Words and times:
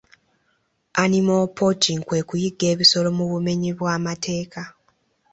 Animal 1.03 1.43
poaching 1.57 2.01
kwe 2.07 2.19
kuyigga 2.27 2.65
ebisolo 2.73 3.09
mu 3.17 3.25
bumenyi 3.31 3.69
bw'amateeka. 3.77 4.61